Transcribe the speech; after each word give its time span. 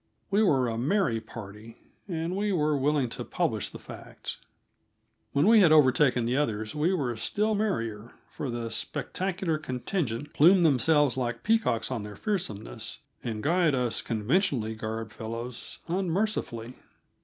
We 0.31 0.41
were 0.41 0.67
a 0.67 0.79
merry 0.79 1.21
party, 1.21 1.77
and 2.07 2.35
we 2.35 2.51
were 2.51 2.75
willing 2.75 3.07
to 3.09 3.23
publish 3.23 3.69
the 3.69 3.77
fact. 3.77 4.37
When 5.31 5.45
we 5.45 5.59
had 5.59 5.71
overtaken 5.71 6.25
the 6.25 6.35
others 6.37 6.73
we 6.73 6.91
were 6.91 7.15
still 7.15 7.53
merrier, 7.53 8.15
for 8.31 8.49
the 8.49 8.71
spectacular 8.71 9.59
contingent 9.59 10.33
plumed 10.33 10.65
themselves 10.65 11.17
like 11.17 11.43
peacocks 11.43 11.91
on 11.91 12.01
their 12.01 12.15
fearsomeness, 12.15 12.97
and 13.23 13.43
guyed 13.43 13.75
us 13.75 14.01
conventionally 14.01 14.73
garbed 14.73 15.13
fellows 15.13 15.77
unmercifully. 15.87 16.73